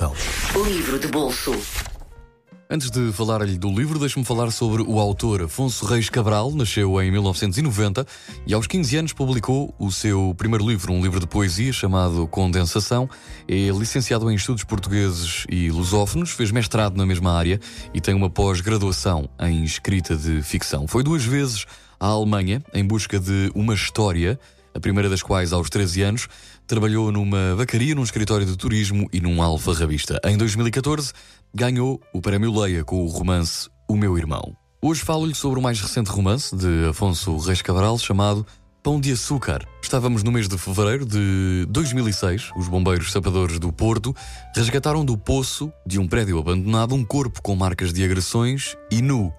[0.00, 0.14] então.
[0.64, 1.54] Livro de bolso.
[2.70, 6.52] Antes de falar-lhe do livro, deixe-me falar sobre o autor Afonso Reis Cabral.
[6.52, 8.06] Nasceu em 1990
[8.46, 13.10] e aos 15 anos publicou o seu primeiro livro, um livro de poesia chamado Condensação.
[13.46, 17.60] É licenciado em Estudos Portugueses e Lusófonos, fez mestrado na mesma área
[17.92, 20.86] e tem uma pós-graduação em escrita de ficção.
[20.86, 21.66] Foi duas vezes
[21.98, 24.38] à Alemanha em busca de uma história
[24.74, 26.28] a primeira das quais, aos 13 anos,
[26.66, 30.20] trabalhou numa vacaria, num escritório de turismo e num alfarrabista.
[30.24, 31.12] Em 2014,
[31.54, 34.56] ganhou o Prémio Leia com o romance O Meu Irmão.
[34.82, 38.46] Hoje falo-lhe sobre o mais recente romance de Afonso Reis Cabral, chamado
[38.82, 39.66] Pão de Açúcar.
[39.82, 42.50] Estávamos no mês de fevereiro de 2006.
[42.56, 44.16] Os bombeiros sapadores do Porto
[44.56, 49.30] resgataram do poço de um prédio abandonado um corpo com marcas de agressões e nu,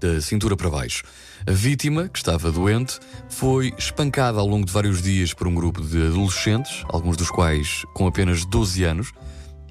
[0.00, 1.02] da cintura para baixo.
[1.46, 2.98] A vítima, que estava doente,
[3.28, 7.84] foi espancada ao longo de vários dias por um grupo de adolescentes, alguns dos quais
[7.94, 9.12] com apenas 12 anos,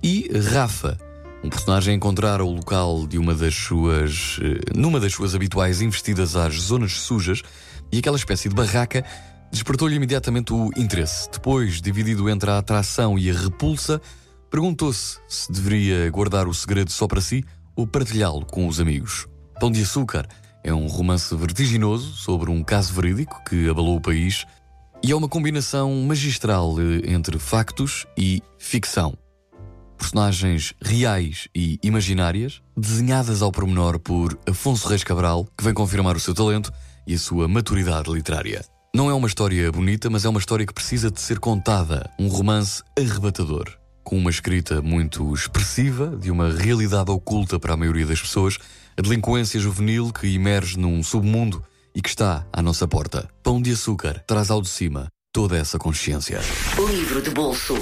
[0.01, 0.97] e Rafa,
[1.43, 4.39] um personagem encontrara o local de uma das suas.
[4.41, 7.41] Eh, numa das suas habituais investidas às zonas sujas
[7.91, 9.05] e aquela espécie de barraca
[9.51, 11.29] despertou-lhe imediatamente o interesse.
[11.31, 14.01] Depois, dividido entre a atração e a repulsa,
[14.49, 17.43] perguntou-se se deveria guardar o segredo só para si
[17.75, 19.27] ou partilhá-lo com os amigos.
[19.59, 20.27] Pão de Açúcar
[20.63, 24.45] é um romance vertiginoso sobre um caso verídico que abalou o país
[25.03, 29.17] e é uma combinação magistral eh, entre factos e ficção.
[29.97, 36.19] Personagens reais e imaginárias, desenhadas ao pormenor por Afonso Reis Cabral, que vem confirmar o
[36.19, 36.71] seu talento
[37.07, 38.63] e a sua maturidade literária.
[38.95, 42.27] Não é uma história bonita, mas é uma história que precisa de ser contada, um
[42.27, 43.75] romance arrebatador
[44.07, 48.57] com uma escrita muito expressiva de uma realidade oculta para a maioria das pessoas,
[48.97, 53.29] a delinquência juvenil que emerge num submundo e que está à nossa porta.
[53.43, 56.39] Pão de açúcar traz ao de cima toda essa consciência.
[56.89, 57.75] Livro de bolso.